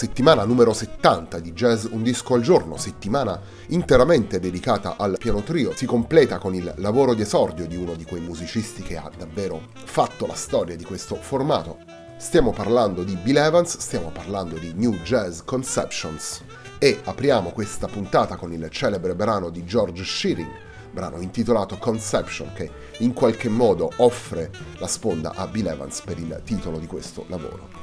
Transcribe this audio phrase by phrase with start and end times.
[0.00, 5.76] Settimana numero 70 di Jazz Un disco al giorno, settimana interamente dedicata al piano trio,
[5.76, 9.60] si completa con il lavoro di esordio di uno di quei musicisti che ha davvero
[9.74, 11.80] fatto la storia di questo formato.
[12.16, 16.44] Stiamo parlando di Bill Evans, stiamo parlando di New Jazz Conceptions
[16.78, 20.50] e apriamo questa puntata con il celebre brano di George Shearing,
[20.92, 26.40] brano intitolato Conception che in qualche modo offre la sponda a Bill Evans per il
[26.42, 27.79] titolo di questo lavoro.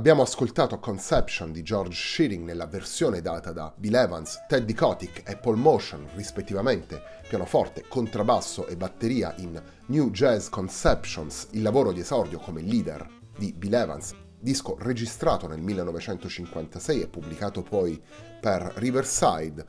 [0.00, 5.36] Abbiamo ascoltato Conception di George Shearing nella versione data da Bill Evans, Teddy Kotick e
[5.36, 12.38] Paul Motion, rispettivamente pianoforte, contrabbasso e batteria in New Jazz Conceptions, il lavoro di esordio
[12.38, 13.06] come leader
[13.36, 18.02] di Bill Evans, disco registrato nel 1956 e pubblicato poi
[18.40, 19.66] per Riverside.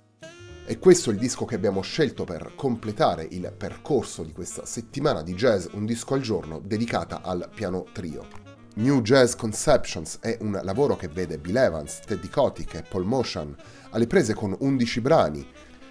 [0.66, 5.24] E questo è il disco che abbiamo scelto per completare il percorso di questa settimana
[5.24, 8.41] di jazz Un disco al giorno dedicata al piano trio.
[8.76, 13.54] New Jazz Conceptions è un lavoro che vede Bill Evans, Teddy Kotick e Paul Motion
[13.90, 15.46] alle prese con 11 brani.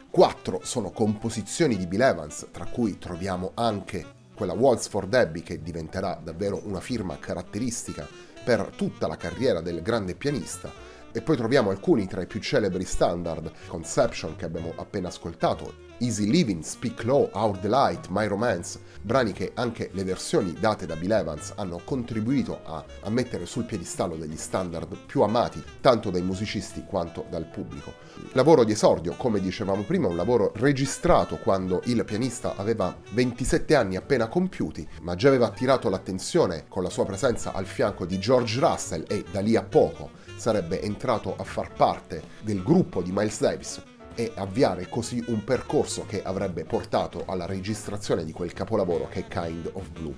[0.08, 4.02] Quattro sono composizioni di Bill Evans, tra cui troviamo anche
[4.34, 8.08] quella Waltz for Debbie che diventerà davvero una firma caratteristica
[8.42, 10.72] per tutta la carriera del grande pianista.
[11.12, 16.30] E poi troviamo alcuni tra i più celebri standard, Conception che abbiamo appena ascoltato, Easy
[16.30, 21.12] Living, Speak Low, Our Delight, My Romance, brani che anche le versioni date da Bill
[21.12, 26.84] Evans hanno contribuito a, a mettere sul piedistallo degli standard più amati tanto dai musicisti
[26.86, 27.92] quanto dal pubblico.
[28.32, 33.96] Lavoro di esordio, come dicevamo prima, un lavoro registrato quando il pianista aveva 27 anni
[33.96, 38.58] appena compiuti, ma già aveva attirato l'attenzione con la sua presenza al fianco di George
[38.58, 43.40] Russell e da lì a poco sarebbe entrato a far parte del gruppo di Miles
[43.40, 43.82] Davis
[44.20, 49.26] e avviare così un percorso che avrebbe portato alla registrazione di quel capolavoro che è
[49.26, 50.14] Kind of Blue.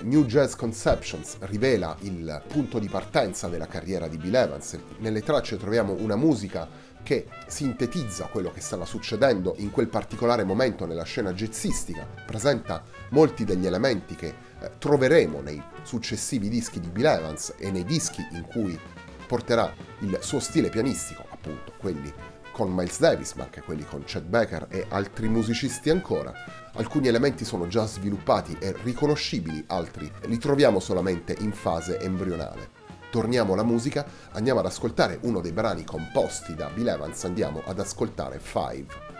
[0.00, 4.78] New Jazz Conceptions rivela il punto di partenza della carriera di Bill Evans.
[4.98, 6.66] Nelle tracce troviamo una musica
[7.02, 13.44] che sintetizza quello che stava succedendo in quel particolare momento nella scena jazzistica, presenta molti
[13.44, 18.46] degli elementi che eh, troveremo nei successivi dischi di Bill Evans e nei dischi in
[18.46, 18.78] cui
[19.26, 22.12] porterà il suo stile pianistico, appunto quelli
[22.52, 26.32] con Miles Davis, ma anche quelli con Chet Baker e altri musicisti ancora.
[26.74, 32.70] Alcuni elementi sono già sviluppati e riconoscibili, altri li troviamo solamente in fase embrionale.
[33.10, 37.80] Torniamo alla musica, andiamo ad ascoltare uno dei brani composti da Bill Evans, andiamo ad
[37.80, 39.11] ascoltare Five.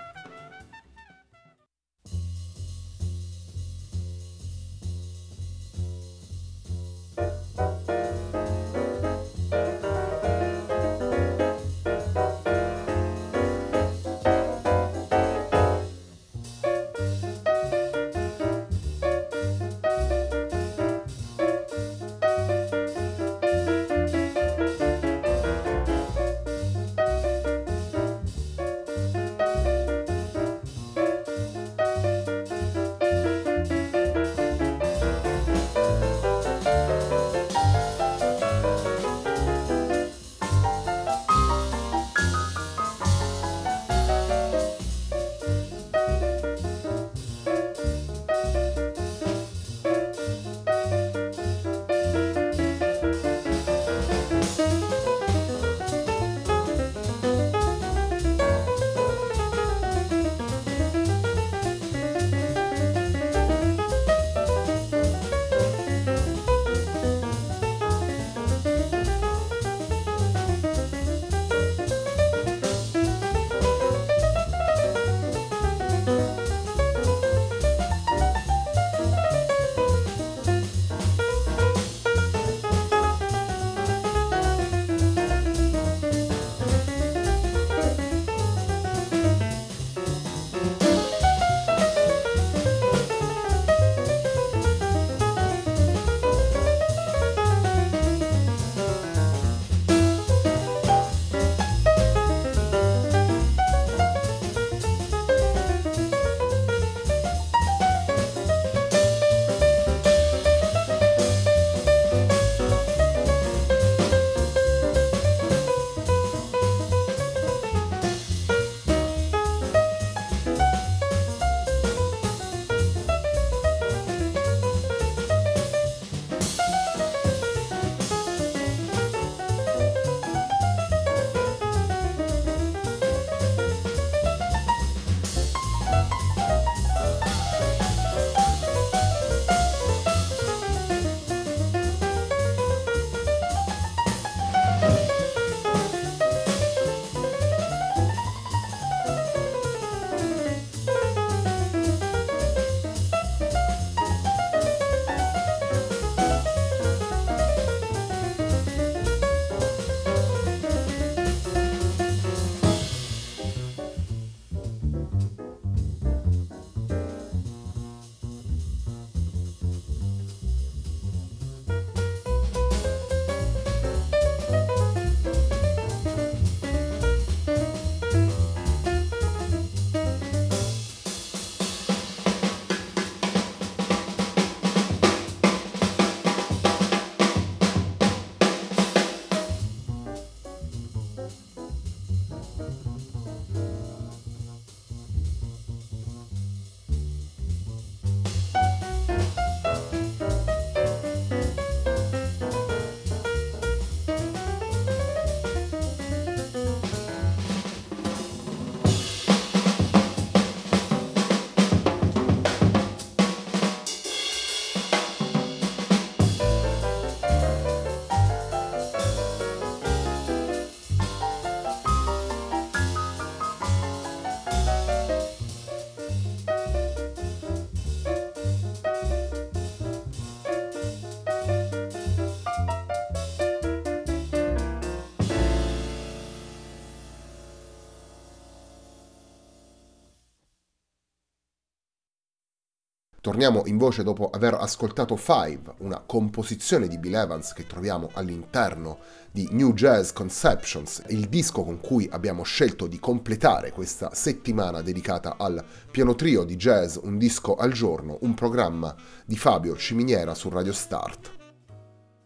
[243.33, 248.99] Torniamo in voce dopo aver ascoltato Five, una composizione di Bill Evans che troviamo all'interno
[249.31, 255.37] di New Jazz Conceptions, il disco con cui abbiamo scelto di completare questa settimana dedicata
[255.39, 260.51] al piano trio di jazz Un disco al giorno, un programma di Fabio Ciminiera su
[260.51, 261.41] Radio Start.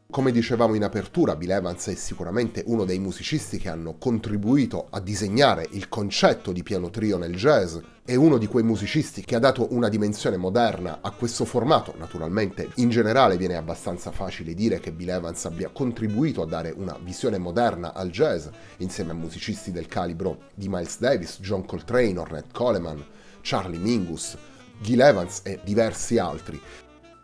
[0.08, 5.00] Come dicevamo in apertura, Bill Evans è sicuramente uno dei musicisti che hanno contribuito a
[5.00, 9.40] disegnare il concetto di piano trio nel jazz, è uno di quei musicisti che ha
[9.40, 11.92] dato una dimensione moderna a questo formato.
[11.98, 16.96] Naturalmente, in generale viene abbastanza facile dire che Bill Evans abbia contribuito a dare una
[17.02, 18.46] visione moderna al jazz,
[18.78, 23.04] insieme a musicisti del calibro di Miles Davis, John Coltrane, Ornette Coleman,
[23.42, 24.38] Charlie Mingus,
[24.80, 26.60] Gil Evans e diversi altri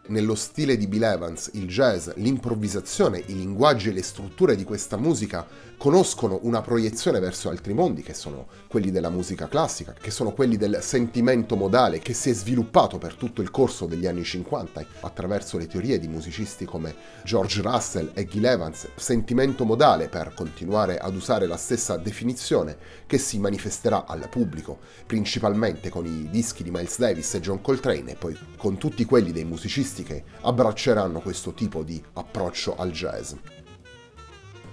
[0.09, 4.97] nello stile di Bill Evans, il jazz, l'improvvisazione, i linguaggi e le strutture di questa
[4.97, 5.47] musica
[5.83, 10.57] conoscono una proiezione verso altri mondi, che sono quelli della musica classica, che sono quelli
[10.57, 15.59] del sentimento modale, che si è sviluppato per tutto il corso degli anni 50 attraverso
[15.59, 21.17] le teorie di musicisti come George Russell e Gil Evans, sentimento modale per continuare ad
[21.17, 22.77] usare la stessa definizione
[23.09, 28.13] che si manifesterà al pubblico, principalmente con i dischi di Miles Davis e John Coltrane
[28.13, 33.33] e poi con tutti quelli dei musicisti che abbracceranno questo tipo di approccio al jazz.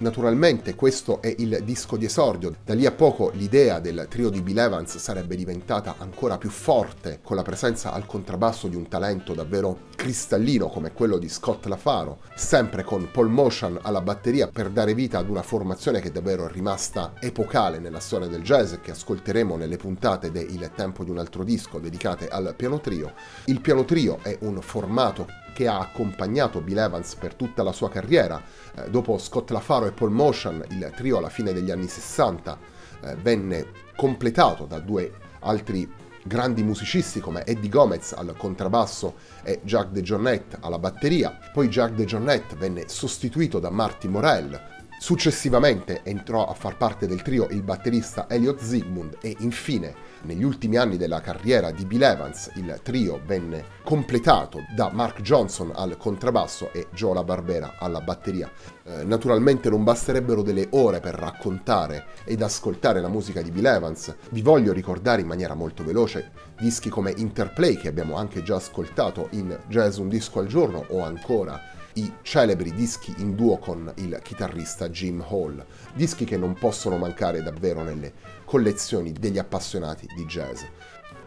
[0.00, 4.40] Naturalmente questo è il disco di esordio, da lì a poco l'idea del trio di
[4.40, 9.34] Bill Evans sarebbe diventata ancora più forte con la presenza al contrabbasso di un talento
[9.34, 14.94] davvero cristallino come quello di Scott LaFaro, sempre con Paul Motion alla batteria per dare
[14.94, 19.56] vita ad una formazione che è davvero rimasta epocale nella storia del jazz che ascolteremo
[19.56, 23.12] nelle puntate de Il tempo di un altro disco dedicate al piano trio.
[23.44, 27.90] Il piano trio è un formato che ha accompagnato Bill Evans per tutta la sua
[27.90, 28.42] carriera.
[28.74, 32.58] Eh, dopo Scott LaFaro e Paul Motion, il trio alla fine degli anni 60
[33.02, 33.66] eh, venne
[33.96, 35.88] completato da due altri
[36.22, 41.38] grandi musicisti come Eddie Gomez al contrabbasso e Jacques De Jonette alla batteria.
[41.52, 44.60] Poi Jacques De Jonette venne sostituito da Marty Morell.
[44.98, 50.76] Successivamente entrò a far parte del trio il batterista Elliot Zygmunt e infine negli ultimi
[50.76, 56.72] anni della carriera di Bill Evans il trio venne completato da Mark Johnson al contrabbasso
[56.72, 58.50] e Joe La Barbera alla batteria.
[58.84, 64.14] Eh, naturalmente non basterebbero delle ore per raccontare ed ascoltare la musica di Bill Evans.
[64.30, 69.28] Vi voglio ricordare in maniera molto veloce dischi come Interplay che abbiamo anche già ascoltato
[69.30, 74.18] in Jazz un disco al giorno o ancora i celebri dischi in duo con il
[74.22, 78.12] chitarrista Jim Hall, dischi che non possono mancare davvero nelle
[78.44, 80.62] collezioni degli appassionati di jazz.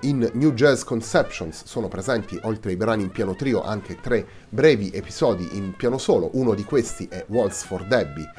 [0.01, 4.91] In New Jazz Conceptions sono presenti, oltre ai brani in piano trio, anche tre brevi
[4.91, 6.29] episodi in piano solo.
[6.33, 8.29] Uno di questi è Waltz for Debbie,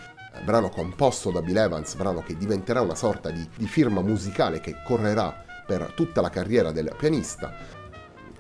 [0.45, 4.77] brano composto da Bill Evans, brano che diventerà una sorta di, di firma musicale che
[4.85, 7.55] correrà per tutta la carriera del pianista.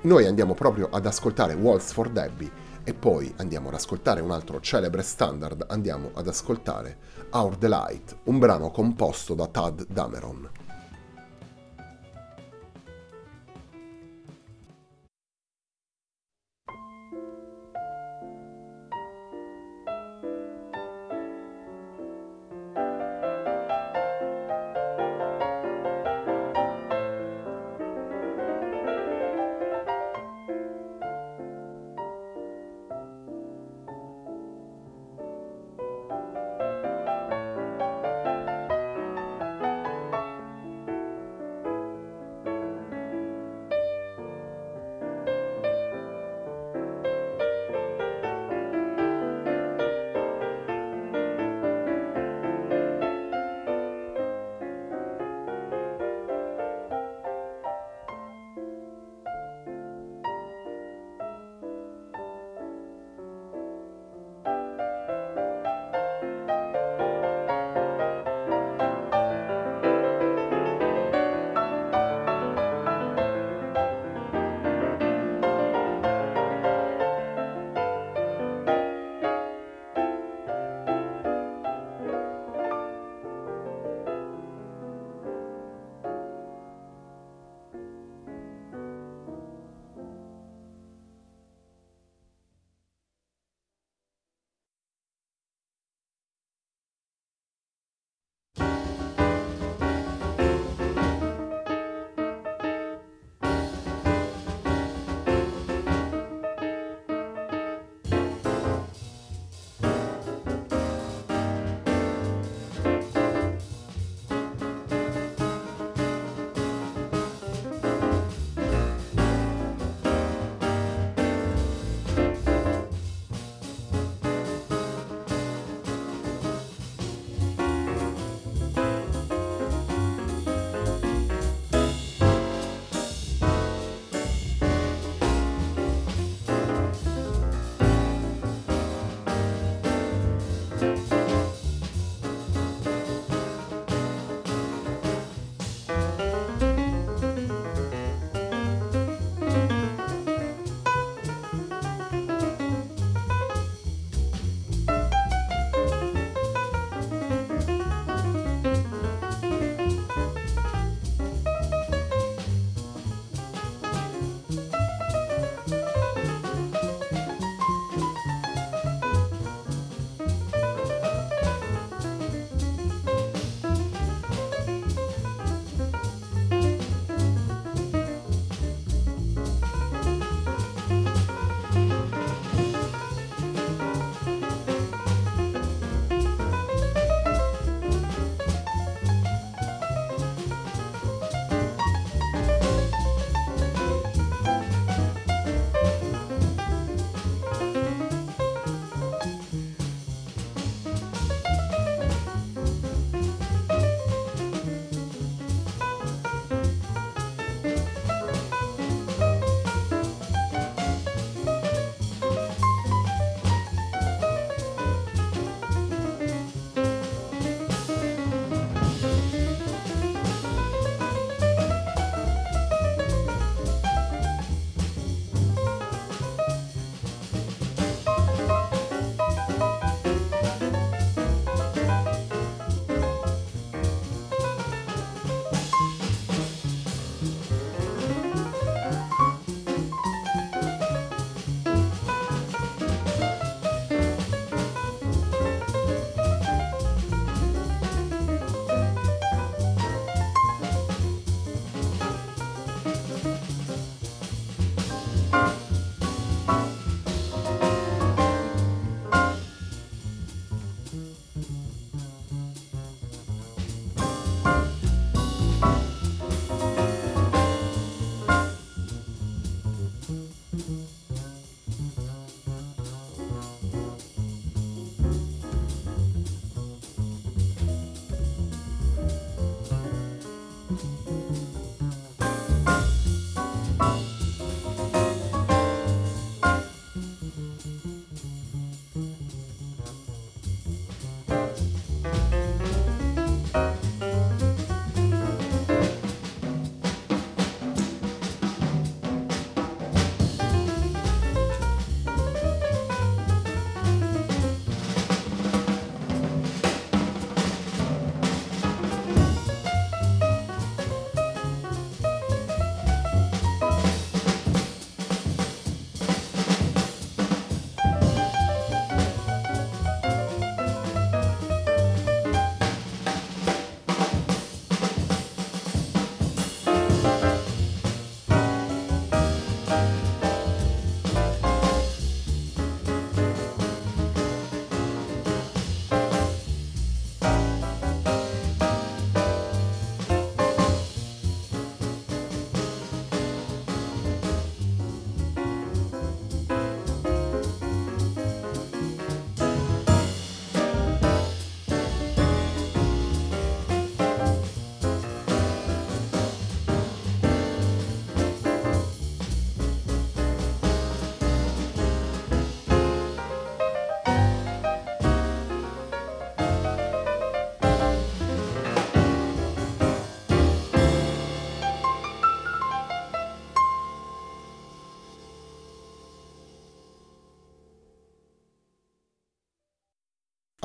[0.02, 2.50] Noi andiamo proprio ad ascoltare Waltz for Debbie
[2.84, 6.98] e poi andiamo ad ascoltare un altro celebre standard, andiamo ad ascoltare
[7.30, 10.63] Our Delight, un brano composto da Tad Dameron.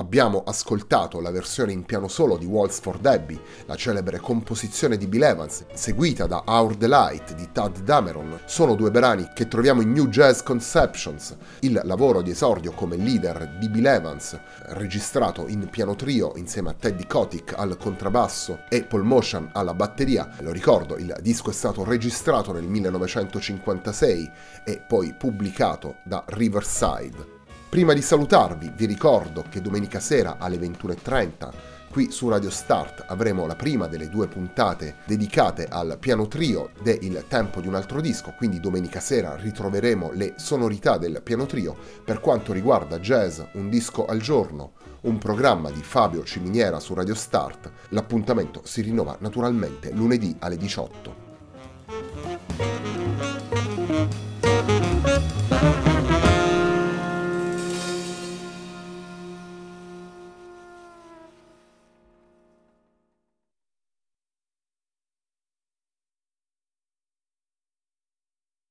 [0.10, 5.06] Abbiamo ascoltato la versione in piano solo di Waltz for Debbie, la celebre composizione di
[5.06, 8.39] Bill Evans, seguita da Our Delight di Tad Dameron.
[8.45, 13.58] Sono due brani che troviamo in New Jazz Conceptions, il lavoro di esordio come leader
[13.60, 14.36] di Bill Evans,
[14.69, 20.28] registrato in piano trio insieme a Teddy Kotick al contrabbasso e Paul Motion alla batteria.
[20.39, 24.32] Lo ricordo, il disco è stato registrato nel 1956
[24.65, 27.38] e poi pubblicato da Riverside.
[27.69, 31.51] Prima di salutarvi vi ricordo che domenica sera alle 21.30
[31.91, 36.97] qui su Radio Start avremo la prima delle due puntate dedicate al piano trio de
[37.01, 41.77] Il tempo di un altro disco, quindi domenica sera ritroveremo le sonorità del piano trio
[42.03, 47.13] per quanto riguarda jazz, un disco al giorno, un programma di Fabio Ciminiera su Radio
[47.13, 47.71] Start.
[47.89, 51.27] L'appuntamento si rinnova naturalmente lunedì alle 18.